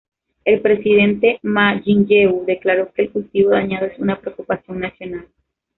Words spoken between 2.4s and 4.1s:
declaró que el cultivo dañado es